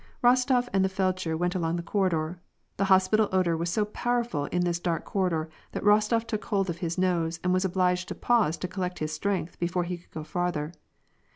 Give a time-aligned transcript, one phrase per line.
[0.23, 2.41] Bostof and the feldsher went along the corridor.
[2.77, 6.71] The hos pital odor was so powerful in this dark corridor that Bostof took hold
[6.71, 10.09] of his nose, and was obliged to pause to collect his strength before he could
[10.09, 10.73] go farther.